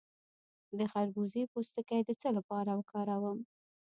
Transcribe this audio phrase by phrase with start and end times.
[0.77, 3.37] د خربوزې پوستکی د څه لپاره وکاروم؟